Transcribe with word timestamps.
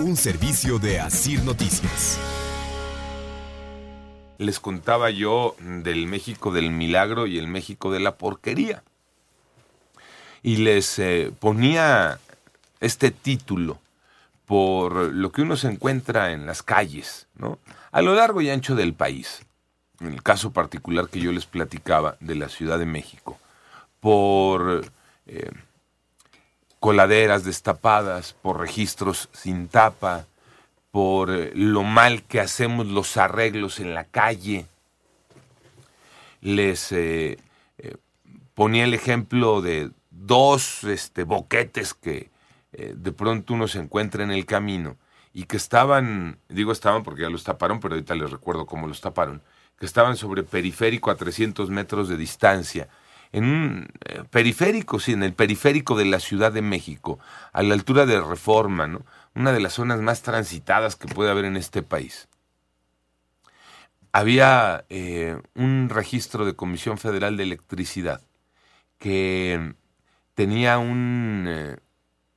Un 0.00 0.16
servicio 0.16 0.80
de 0.80 0.98
Asir 0.98 1.44
Noticias. 1.44 2.18
Les 4.38 4.58
contaba 4.58 5.10
yo 5.10 5.54
del 5.60 6.08
México 6.08 6.50
del 6.50 6.72
milagro 6.72 7.28
y 7.28 7.38
el 7.38 7.46
México 7.46 7.92
de 7.92 8.00
la 8.00 8.16
porquería. 8.16 8.82
Y 10.42 10.56
les 10.56 10.98
eh, 10.98 11.32
ponía 11.38 12.18
este 12.80 13.12
título 13.12 13.78
por 14.46 14.94
lo 15.14 15.30
que 15.30 15.42
uno 15.42 15.56
se 15.56 15.68
encuentra 15.68 16.32
en 16.32 16.44
las 16.44 16.64
calles, 16.64 17.28
¿no? 17.36 17.60
A 17.92 18.02
lo 18.02 18.16
largo 18.16 18.40
y 18.40 18.50
ancho 18.50 18.74
del 18.74 18.94
país. 18.94 19.46
En 20.00 20.08
el 20.08 20.24
caso 20.24 20.52
particular 20.52 21.08
que 21.08 21.20
yo 21.20 21.30
les 21.30 21.46
platicaba 21.46 22.16
de 22.18 22.34
la 22.34 22.48
Ciudad 22.48 22.80
de 22.80 22.86
México. 22.86 23.38
Por 24.00 24.90
eh, 25.26 25.52
coladeras 26.84 27.44
destapadas, 27.44 28.34
por 28.42 28.60
registros 28.60 29.30
sin 29.32 29.68
tapa, 29.68 30.26
por 30.90 31.30
eh, 31.30 31.50
lo 31.54 31.82
mal 31.82 32.24
que 32.24 32.40
hacemos 32.40 32.86
los 32.88 33.16
arreglos 33.16 33.80
en 33.80 33.94
la 33.94 34.04
calle. 34.04 34.66
Les 36.42 36.92
eh, 36.92 37.38
eh, 37.78 37.96
ponía 38.52 38.84
el 38.84 38.92
ejemplo 38.92 39.62
de 39.62 39.92
dos 40.10 40.84
este, 40.84 41.24
boquetes 41.24 41.94
que 41.94 42.28
de 42.72 43.12
pronto 43.12 43.54
uno 43.54 43.66
se 43.66 43.78
encuentra 43.78 44.22
en 44.22 44.30
el 44.30 44.44
camino 44.44 44.98
y 45.32 45.44
que 45.44 45.56
estaban, 45.56 46.36
digo 46.50 46.70
estaban 46.70 47.02
porque 47.02 47.22
ya 47.22 47.30
los 47.30 47.44
taparon, 47.44 47.80
pero 47.80 47.94
ahorita 47.94 48.14
les 48.14 48.30
recuerdo 48.30 48.66
cómo 48.66 48.86
los 48.86 49.00
taparon, 49.00 49.40
que 49.78 49.86
estaban 49.86 50.18
sobre 50.18 50.42
periférico 50.42 51.10
a 51.10 51.14
300 51.14 51.70
metros 51.70 52.10
de 52.10 52.18
distancia, 52.18 52.90
en 53.34 53.44
un 53.46 53.88
eh, 54.04 54.22
periférico, 54.30 55.00
sí, 55.00 55.12
en 55.12 55.24
el 55.24 55.32
periférico 55.32 55.96
de 55.96 56.04
la 56.04 56.20
Ciudad 56.20 56.52
de 56.52 56.62
México, 56.62 57.18
a 57.52 57.64
la 57.64 57.74
altura 57.74 58.06
de 58.06 58.20
Reforma, 58.20 58.86
¿no? 58.86 59.04
Una 59.34 59.52
de 59.52 59.58
las 59.58 59.72
zonas 59.72 60.00
más 60.00 60.22
transitadas 60.22 60.94
que 60.94 61.08
puede 61.08 61.32
haber 61.32 61.44
en 61.44 61.56
este 61.56 61.82
país. 61.82 62.28
Había 64.12 64.84
eh, 64.88 65.36
un 65.56 65.88
registro 65.88 66.46
de 66.46 66.54
Comisión 66.54 66.96
Federal 66.96 67.36
de 67.36 67.42
Electricidad 67.42 68.20
que 68.98 69.74
tenía 70.34 70.78
un 70.78 71.46
eh, 71.48 71.76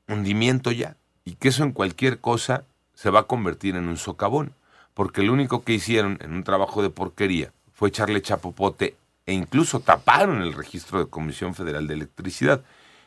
hundimiento 0.08 0.72
ya 0.72 0.98
y 1.26 1.36
que 1.36 1.50
eso 1.50 1.64
en 1.64 1.74
cualquier 1.74 2.20
cosa 2.22 2.66
se 2.96 3.12
va 3.12 3.20
a 3.20 3.28
convertir 3.28 3.76
en 3.76 3.88
un 3.88 3.98
socavón, 3.98 4.56
porque 4.96 5.22
lo 5.22 5.32
único 5.32 5.64
que 5.64 5.74
hicieron 5.74 6.18
en 6.22 6.34
un 6.34 6.44
trabajo 6.44 6.82
de 6.82 6.90
porquería 6.90 7.54
fue 7.72 7.90
echarle 7.90 8.24
chapopote 8.24 8.96
e 9.28 9.34
incluso 9.34 9.82
taparon 9.82 10.42
el 10.42 10.54
registro 10.54 10.98
de 10.98 11.10
Comisión 11.10 11.54
Federal 11.54 11.86
de 11.86 11.94
Electricidad. 11.94 12.64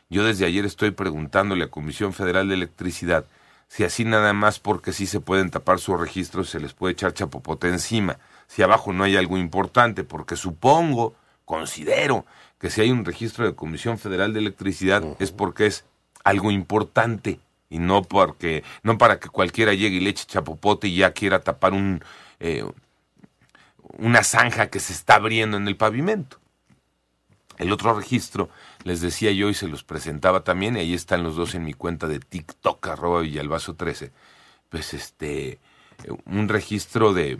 Yo 0.09 0.23
desde 0.23 0.45
ayer 0.45 0.63
estoy 0.63 0.91
preguntándole 0.91 1.65
a 1.65 1.69
Comisión 1.69 2.13
Federal 2.13 2.47
de 2.47 2.53
Electricidad 2.53 3.25
si 3.71 3.85
así 3.85 4.03
nada 4.03 4.33
más 4.33 4.59
porque 4.59 4.91
sí 4.91 5.07
se 5.07 5.21
pueden 5.21 5.49
tapar 5.49 5.79
sus 5.79 5.97
registros 5.97 6.49
se 6.49 6.59
les 6.59 6.73
puede 6.73 6.91
echar 6.91 7.13
chapopote 7.13 7.69
encima, 7.69 8.17
si 8.47 8.61
abajo 8.63 8.91
no 8.91 9.05
hay 9.05 9.15
algo 9.15 9.37
importante, 9.37 10.03
porque 10.03 10.35
supongo, 10.35 11.15
considero, 11.45 12.25
que 12.59 12.69
si 12.69 12.81
hay 12.81 12.91
un 12.91 13.05
registro 13.05 13.45
de 13.45 13.55
Comisión 13.55 13.97
Federal 13.97 14.33
de 14.33 14.39
Electricidad 14.39 15.01
es 15.19 15.31
porque 15.31 15.67
es 15.67 15.85
algo 16.25 16.51
importante 16.51 17.39
y 17.69 17.79
no 17.79 18.03
porque 18.03 18.65
no 18.83 18.97
para 18.97 19.21
que 19.21 19.29
cualquiera 19.29 19.73
llegue 19.73 19.95
y 19.95 19.99
le 20.01 20.09
eche 20.09 20.25
chapopote 20.27 20.89
y 20.89 20.97
ya 20.97 21.13
quiera 21.13 21.39
tapar 21.39 21.71
un 21.71 22.03
eh, 22.41 22.65
una 23.97 24.23
zanja 24.23 24.67
que 24.67 24.79
se 24.79 24.93
está 24.93 25.15
abriendo 25.15 25.57
en 25.57 25.67
el 25.67 25.77
pavimento. 25.77 26.37
El 27.57 27.71
otro 27.71 27.93
registro, 27.93 28.49
les 28.83 29.01
decía 29.01 29.31
yo 29.31 29.49
y 29.49 29.53
se 29.53 29.67
los 29.67 29.83
presentaba 29.83 30.43
también, 30.43 30.75
y 30.75 30.79
ahí 30.79 30.93
están 30.93 31.23
los 31.23 31.35
dos 31.35 31.53
en 31.53 31.63
mi 31.63 31.73
cuenta 31.73 32.07
de 32.07 32.19
TikTok, 32.19 32.87
arroba 32.87 33.21
Villalbazo 33.21 33.75
13. 33.75 34.11
Pues 34.69 34.93
este, 34.93 35.59
un 36.25 36.49
registro 36.49 37.13
de, 37.13 37.39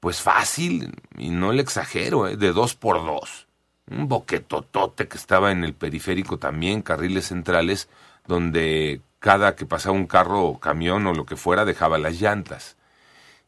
pues 0.00 0.22
fácil, 0.22 0.92
y 1.16 1.30
no 1.30 1.52
le 1.52 1.62
exagero, 1.62 2.26
¿eh? 2.26 2.36
de 2.36 2.52
dos 2.52 2.74
por 2.74 3.04
dos. 3.04 3.46
Un 3.88 4.08
boquetotote 4.08 5.08
que 5.08 5.16
estaba 5.16 5.52
en 5.52 5.62
el 5.62 5.74
periférico 5.74 6.38
también, 6.38 6.82
carriles 6.82 7.26
centrales, 7.26 7.88
donde 8.26 9.02
cada 9.20 9.54
que 9.54 9.66
pasaba 9.66 9.94
un 9.94 10.06
carro 10.06 10.42
o 10.42 10.58
camión 10.58 11.06
o 11.06 11.14
lo 11.14 11.26
que 11.26 11.36
fuera 11.36 11.64
dejaba 11.64 11.98
las 11.98 12.20
llantas. 12.20 12.76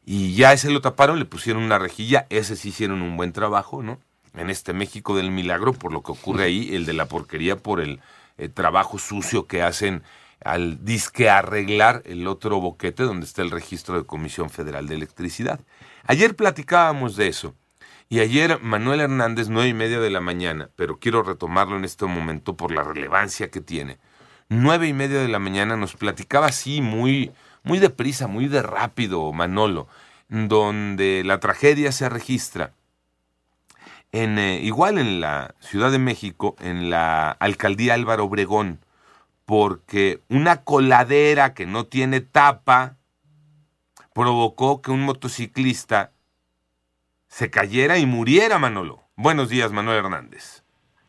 Y 0.05 0.35
ya 0.35 0.53
ese 0.53 0.69
lo 0.69 0.81
taparon, 0.81 1.19
le 1.19 1.25
pusieron 1.25 1.63
una 1.63 1.79
rejilla, 1.79 2.27
ese 2.29 2.55
sí 2.55 2.69
hicieron 2.69 3.01
un 3.01 3.15
buen 3.15 3.31
trabajo, 3.31 3.83
¿no? 3.83 3.99
En 4.33 4.49
este 4.49 4.73
México 4.73 5.15
del 5.15 5.31
milagro, 5.31 5.73
por 5.73 5.93
lo 5.93 6.01
que 6.01 6.11
ocurre 6.11 6.45
ahí, 6.45 6.75
el 6.75 6.85
de 6.85 6.93
la 6.93 7.07
porquería, 7.07 7.55
por 7.55 7.79
el 7.79 8.01
eh, 8.37 8.49
trabajo 8.49 8.97
sucio 8.97 9.47
que 9.47 9.61
hacen 9.61 10.03
al 10.43 10.83
disque 10.83 11.29
arreglar 11.29 12.01
el 12.05 12.27
otro 12.27 12.59
boquete 12.59 13.03
donde 13.03 13.25
está 13.25 13.41
el 13.41 13.51
registro 13.51 13.97
de 13.97 14.05
Comisión 14.05 14.49
Federal 14.49 14.87
de 14.87 14.95
Electricidad. 14.95 15.59
Ayer 16.05 16.35
platicábamos 16.35 17.15
de 17.15 17.27
eso. 17.27 17.55
Y 18.09 18.19
ayer 18.19 18.59
Manuel 18.61 18.99
Hernández, 18.99 19.47
nueve 19.49 19.69
y 19.69 19.73
media 19.73 19.99
de 19.99 20.09
la 20.09 20.19
mañana, 20.19 20.69
pero 20.75 20.99
quiero 20.99 21.23
retomarlo 21.23 21.77
en 21.77 21.85
este 21.85 22.05
momento 22.05 22.55
por 22.55 22.71
la 22.71 22.83
relevancia 22.83 23.49
que 23.49 23.61
tiene. 23.61 23.97
Nueve 24.49 24.87
y 24.87 24.93
media 24.93 25.19
de 25.19 25.29
la 25.29 25.39
mañana 25.39 25.77
nos 25.77 25.95
platicaba 25.95 26.47
así 26.47 26.81
muy, 26.81 27.31
muy 27.63 27.79
deprisa, 27.79 28.27
muy 28.27 28.47
de 28.47 28.61
rápido, 28.61 29.31
Manolo, 29.33 29.87
donde 30.29 31.23
la 31.25 31.39
tragedia 31.39 31.91
se 31.91 32.09
registra 32.09 32.73
en, 34.11 34.37
eh, 34.37 34.59
igual 34.61 34.97
en 34.99 35.19
la 35.19 35.55
Ciudad 35.59 35.91
de 35.91 35.99
México, 35.99 36.55
en 36.59 36.89
la 36.89 37.31
alcaldía 37.31 37.95
Álvaro 37.95 38.25
Obregón, 38.25 38.79
porque 39.45 40.21
una 40.29 40.63
coladera 40.63 41.53
que 41.53 41.65
no 41.65 41.85
tiene 41.85 42.21
tapa 42.21 42.95
provocó 44.13 44.81
que 44.81 44.91
un 44.91 45.03
motociclista 45.03 46.11
se 47.27 47.49
cayera 47.49 47.97
y 47.97 48.05
muriera, 48.05 48.59
Manolo. 48.59 49.03
Buenos 49.15 49.49
días, 49.49 49.71
Manuel 49.71 49.97
Hernández. 49.97 50.62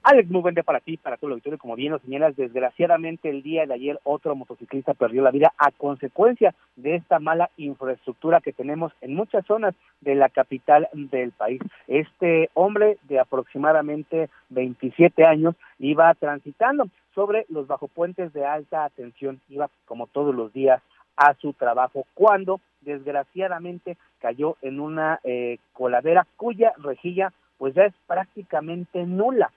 Alex, 0.07 0.31
muy 0.31 0.43
buen 0.43 0.55
para 0.55 0.81
ti, 0.81 0.99
para 0.99 1.17
todo 1.17 1.29
el 1.29 1.33
auditorio. 1.33 1.59
Como 1.59 1.77
bien 1.77 1.93
lo 1.93 1.99
señalas, 1.99 2.37
desgraciadamente 2.37 3.31
el 3.31 3.43
día 3.43 3.65
de 3.65 3.73
ayer 3.73 3.99
otro 4.05 4.37
motociclista 4.37 4.93
perdió 4.93 5.23
la 5.23 5.31
vida 5.31 5.55
a 5.57 5.71
consecuencia 5.71 6.55
de 6.77 6.97
esta 6.97 7.21
mala 7.21 7.49
infraestructura 7.57 8.43
que 8.43 8.53
tenemos 8.53 8.93
en 9.01 9.15
muchas 9.15 9.47
zonas 9.47 9.75
de 10.03 10.15
la 10.15 10.29
capital 10.29 10.91
del 10.93 11.33
país. 11.33 11.63
Este 11.89 12.51
hombre 12.53 12.99
de 13.05 13.19
aproximadamente 13.19 14.29
27 14.51 15.25
años 15.25 15.55
iba 15.79 16.13
transitando 16.13 16.89
sobre 17.15 17.47
los 17.49 17.67
bajopuentes 17.67 18.31
de 18.35 18.45
alta 18.45 18.91
tensión, 18.91 19.41
iba 19.49 19.71
como 19.87 20.07
todos 20.07 20.35
los 20.35 20.53
días 20.53 20.83
a 21.17 21.33
su 21.33 21.55
trabajo, 21.55 22.05
cuando 22.13 22.61
desgraciadamente 22.83 23.97
cayó 24.21 24.59
en 24.61 24.81
una 24.81 25.19
eh, 25.25 25.57
coladera 25.73 26.27
cuya 26.37 26.75
rejilla 26.77 27.33
pues 27.57 27.73
ya 27.73 27.85
es 27.85 27.95
prácticamente 28.07 29.07
nula. 29.07 29.51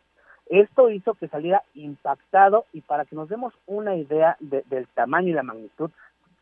Esto 0.50 0.90
hizo 0.90 1.14
que 1.16 1.28
saliera 1.28 1.64
impactado 1.76 2.66
y 2.74 2.82
para 2.82 3.06
que 3.06 3.16
nos 3.16 3.30
demos 3.30 3.54
una 3.66 3.96
idea 3.96 4.38
de, 4.40 4.64
del 4.70 4.88
tamaño 4.88 5.30
y 5.30 5.34
la 5.34 5.44
magnitud 5.44 5.92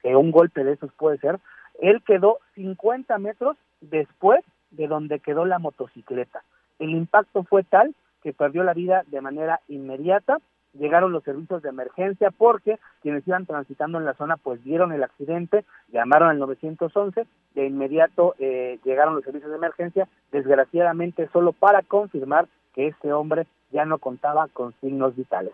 que 0.02 0.16
un 0.16 0.32
golpe 0.32 0.64
de 0.64 0.74
esos 0.74 0.92
puede 0.94 1.18
ser, 1.18 1.40
él 1.82 2.02
quedó 2.06 2.38
50 2.54 3.18
metros 3.18 3.58
después 3.82 4.42
de 4.72 4.88
donde 4.88 5.20
quedó 5.20 5.46
la 5.46 5.60
motocicleta. 5.60 6.44
El 6.80 6.92
impacto 6.92 7.44
fue 7.44 7.64
tal 7.64 7.96
que 8.22 8.34
perdió 8.34 8.64
la 8.64 8.74
vida 8.74 9.04
de 9.08 9.22
manera 9.22 9.62
inmediata. 9.68 10.38
Llegaron 10.74 11.12
los 11.12 11.24
servicios 11.24 11.62
de 11.62 11.70
emergencia 11.70 12.32
porque 12.32 12.80
quienes 13.02 13.28
iban 13.28 13.46
transitando 13.46 13.98
en 13.98 14.06
la 14.06 14.14
zona 14.14 14.36
pues 14.36 14.64
vieron 14.64 14.92
el 14.92 15.04
accidente, 15.04 15.64
llamaron 15.92 16.30
al 16.30 16.40
911, 16.40 17.26
de 17.54 17.66
inmediato 17.66 18.36
eh, 18.40 18.80
llegaron 18.84 19.16
los 19.16 19.24
servicios 19.24 19.52
de 19.52 19.58
emergencia, 19.58 20.08
desgraciadamente 20.32 21.30
solo 21.32 21.54
para 21.54 21.82
confirmar 21.82 22.48
que 22.76 22.88
este 22.88 23.14
hombre 23.14 23.48
ya 23.72 23.86
no 23.86 23.98
contaba 23.98 24.48
con 24.50 24.76
signos 24.82 25.16
vitales. 25.16 25.52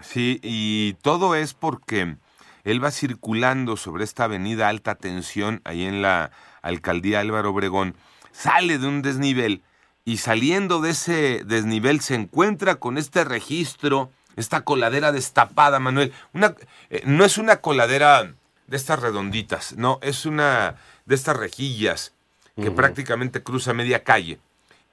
Sí, 0.00 0.40
y 0.42 0.94
todo 1.02 1.34
es 1.34 1.54
porque 1.54 2.16
él 2.64 2.82
va 2.82 2.90
circulando 2.90 3.76
sobre 3.76 4.04
esta 4.04 4.24
avenida 4.24 4.68
alta 4.68 4.94
tensión, 4.94 5.60
ahí 5.64 5.84
en 5.84 6.02
la 6.02 6.30
alcaldía 6.62 7.20
Álvaro 7.20 7.50
Obregón, 7.50 7.94
sale 8.30 8.78
de 8.78 8.86
un 8.86 9.02
desnivel 9.02 9.62
y 10.04 10.16
saliendo 10.16 10.80
de 10.80 10.90
ese 10.90 11.44
desnivel 11.44 12.00
se 12.00 12.14
encuentra 12.14 12.76
con 12.76 12.98
este 12.98 13.24
registro, 13.24 14.10
esta 14.36 14.62
coladera 14.62 15.12
destapada, 15.12 15.78
Manuel. 15.78 16.12
Una, 16.32 16.54
eh, 16.90 17.02
no 17.04 17.24
es 17.24 17.38
una 17.38 17.58
coladera 17.58 18.34
de 18.66 18.76
estas 18.76 19.00
redonditas, 19.00 19.76
no, 19.76 19.98
es 20.02 20.26
una 20.26 20.76
de 21.04 21.14
estas 21.14 21.36
rejillas 21.36 22.14
que 22.56 22.70
prácticamente 22.70 23.42
cruza 23.42 23.72
media 23.72 24.04
calle 24.04 24.38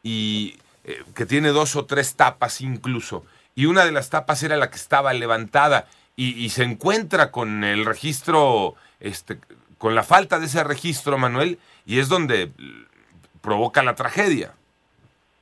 y 0.02 0.58
eh, 0.84 1.04
que 1.16 1.26
tiene 1.26 1.50
dos 1.50 1.76
o 1.76 1.86
tres 1.86 2.16
tapas 2.16 2.62
incluso. 2.62 3.26
Y 3.56 3.66
una 3.66 3.86
de 3.86 3.92
las 3.92 4.10
tapas 4.10 4.44
era 4.44 4.58
la 4.58 4.70
que 4.70 4.78
estaba 4.78 5.14
levantada 5.14 5.88
y, 6.16 6.32
y 6.44 6.50
se 6.50 6.64
encuentra 6.64 7.32
con 7.32 7.64
el 7.64 7.86
registro, 7.86 8.76
este, 9.00 9.38
con 9.78 9.96
la 9.96 10.04
falta 10.04 10.40
de 10.40 10.46
ese 10.46 10.64
registro, 10.64 11.18
Manuel, 11.18 11.60
y 11.86 12.00
es 12.00 12.10
donde 12.10 12.52
provoca 13.42 13.84
la 13.84 13.96
tragedia. 13.96 14.54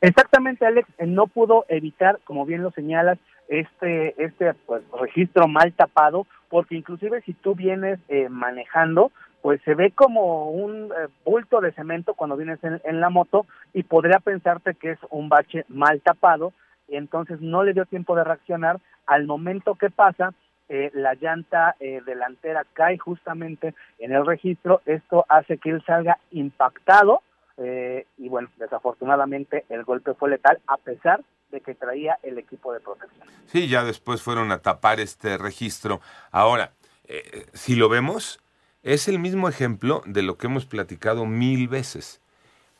Exactamente, 0.02 0.66
Alex, 0.66 0.88
eh, 1.00 1.08
no 1.08 1.28
pudo 1.28 1.66
evitar, 1.70 2.20
como 2.24 2.46
bien 2.46 2.62
lo 2.62 2.72
señalas, 2.72 3.18
este 3.48 4.14
este 4.24 4.54
pues, 4.66 4.84
registro 5.00 5.48
mal 5.48 5.74
tapado, 5.74 6.28
porque 6.50 6.76
inclusive 6.76 7.22
si 7.22 7.34
tú 7.34 7.56
vienes 7.56 8.00
eh, 8.10 8.30
manejando, 8.30 9.12
pues 9.42 9.62
se 9.64 9.76
ve 9.76 9.92
como 9.92 10.52
un 10.52 10.92
eh, 10.92 11.08
bulto 11.26 11.62
de 11.62 11.72
cemento 11.72 12.14
cuando 12.14 12.38
vienes 12.38 12.64
en, 12.64 12.82
en, 12.84 13.00
la 13.00 13.10
moto 13.10 13.46
y 13.74 13.84
podría 13.84 14.20
pensarte 14.20 14.76
que 14.76 14.92
es 14.92 15.00
un 15.10 15.30
bache 15.30 15.66
mal 15.70 16.02
tapado 16.02 16.54
y 16.88 16.96
entonces 16.96 17.42
no 17.42 17.64
le 17.64 17.74
dio 17.74 17.86
tiempo 17.86 18.16
de 18.16 18.24
reaccionar. 18.24 18.80
Al 19.06 19.26
momento 19.26 19.76
que 19.76 19.90
pasa, 19.90 20.34
eh, 20.70 20.92
la 20.94 21.14
llanta 21.14 21.76
eh, 21.80 22.02
delantera 22.06 22.66
cae 22.74 22.98
justamente 22.98 23.74
en 24.00 24.12
el 24.12 24.26
registro, 24.26 24.82
esto 24.86 25.26
hace 25.30 25.58
que 25.58 25.70
él 25.70 25.84
salga 25.86 26.18
impactado 26.32 27.22
eh, 27.58 28.06
y 28.18 28.30
bueno, 28.30 28.50
desafortunadamente 28.58 29.66
el 29.70 29.84
golpe 29.84 30.14
fue 30.14 30.30
letal 30.30 30.60
a 30.68 30.78
pesar 30.78 31.24
de 31.52 31.62
que 31.62 31.74
traía 31.74 32.20
el 32.22 32.38
equipo 32.38 32.74
de 32.74 32.82
protección. 32.82 33.28
Sí, 33.46 33.68
ya 33.70 33.84
después 33.84 34.22
fueron 34.22 34.52
a 34.52 34.60
tapar 34.60 35.00
este 35.00 35.38
registro. 35.38 36.02
Ahora, 36.32 36.72
eh, 37.06 37.46
si 37.54 37.76
lo 37.76 37.88
vemos, 37.88 38.40
es 38.84 39.08
el 39.08 39.20
mismo 39.20 39.50
ejemplo 39.50 40.04
de 40.06 40.22
lo 40.22 40.38
que 40.38 40.48
hemos 40.48 40.66
platicado 40.66 41.26
mil 41.26 41.68
veces. 41.68 42.20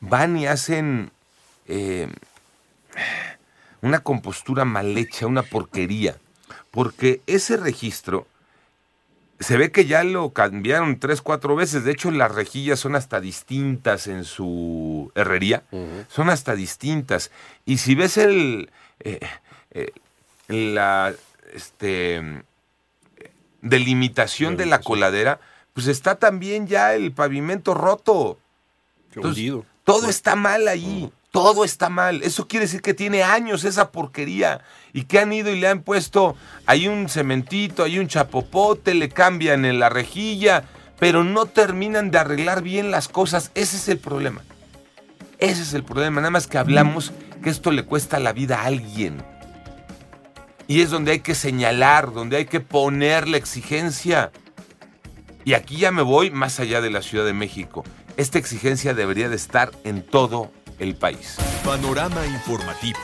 Van 0.00 0.36
y 0.36 0.46
hacen 0.46 1.10
eh, 1.66 2.08
una 3.82 4.00
compostura 4.00 4.64
mal 4.64 4.96
hecha, 4.96 5.26
una 5.26 5.42
porquería, 5.42 6.16
porque 6.70 7.20
ese 7.26 7.56
registro 7.56 8.26
se 9.40 9.56
ve 9.56 9.70
que 9.70 9.86
ya 9.86 10.02
lo 10.02 10.30
cambiaron 10.30 10.98
tres, 10.98 11.22
cuatro 11.22 11.54
veces. 11.54 11.84
De 11.84 11.92
hecho, 11.92 12.10
las 12.10 12.34
rejillas 12.34 12.80
son 12.80 12.96
hasta 12.96 13.20
distintas 13.20 14.08
en 14.08 14.24
su 14.24 15.12
herrería. 15.14 15.62
Uh 15.70 15.78
-huh. 15.78 16.06
Son 16.08 16.28
hasta 16.30 16.54
distintas. 16.54 17.30
Y 17.64 17.78
si 17.78 17.94
ves 17.94 18.16
el. 18.16 18.70
Eh, 19.00 19.20
eh, 19.70 19.92
la. 20.48 21.14
Este. 21.54 22.42
Delimitación 23.60 24.56
de 24.56 24.66
la 24.66 24.80
coladera, 24.80 25.40
pues 25.78 25.86
está 25.86 26.16
también 26.16 26.66
ya 26.66 26.96
el 26.96 27.12
pavimento 27.12 27.72
roto. 27.72 28.36
Entonces, 29.14 29.52
todo 29.84 30.08
está 30.08 30.34
mal 30.34 30.66
ahí. 30.66 31.04
-huh. 31.04 31.12
Todo 31.30 31.64
está 31.64 31.88
mal. 31.88 32.20
Eso 32.24 32.48
quiere 32.48 32.66
decir 32.66 32.82
que 32.82 32.94
tiene 32.94 33.22
años 33.22 33.62
esa 33.62 33.92
porquería. 33.92 34.62
Y 34.92 35.04
que 35.04 35.20
han 35.20 35.32
ido 35.32 35.52
y 35.52 35.60
le 35.60 35.68
han 35.68 35.82
puesto 35.82 36.34
ahí 36.66 36.88
un 36.88 37.08
cementito, 37.08 37.84
ahí 37.84 38.00
un 38.00 38.08
chapopote, 38.08 38.92
le 38.92 39.08
cambian 39.08 39.64
en 39.64 39.78
la 39.78 39.88
rejilla, 39.88 40.64
pero 40.98 41.22
no 41.22 41.46
terminan 41.46 42.10
de 42.10 42.18
arreglar 42.18 42.60
bien 42.62 42.90
las 42.90 43.06
cosas. 43.06 43.52
Ese 43.54 43.76
es 43.76 43.88
el 43.88 43.98
problema. 43.98 44.42
Ese 45.38 45.62
es 45.62 45.74
el 45.74 45.84
problema. 45.84 46.20
Nada 46.20 46.32
más 46.32 46.48
que 46.48 46.58
hablamos 46.58 47.12
que 47.40 47.50
esto 47.50 47.70
le 47.70 47.84
cuesta 47.84 48.18
la 48.18 48.32
vida 48.32 48.62
a 48.62 48.64
alguien. 48.64 49.22
Y 50.66 50.80
es 50.80 50.90
donde 50.90 51.12
hay 51.12 51.20
que 51.20 51.36
señalar, 51.36 52.12
donde 52.12 52.36
hay 52.38 52.46
que 52.46 52.58
poner 52.58 53.28
la 53.28 53.36
exigencia. 53.36 54.32
Y 55.48 55.54
aquí 55.54 55.78
ya 55.78 55.92
me 55.92 56.02
voy 56.02 56.30
más 56.30 56.60
allá 56.60 56.82
de 56.82 56.90
la 56.90 57.00
Ciudad 57.00 57.24
de 57.24 57.32
México. 57.32 57.82
Esta 58.18 58.36
exigencia 58.36 58.92
debería 58.92 59.30
de 59.30 59.36
estar 59.36 59.70
en 59.82 60.02
todo 60.02 60.52
el 60.78 60.94
país. 60.94 61.38
Panorama 61.64 62.26
informativo. 62.26 62.98